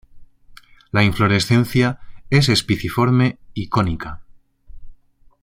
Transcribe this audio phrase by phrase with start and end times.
[0.91, 1.99] La inflorescencia
[2.31, 4.23] es espiciforme y cónica.